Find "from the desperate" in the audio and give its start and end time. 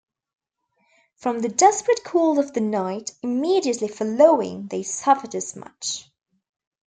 1.17-2.03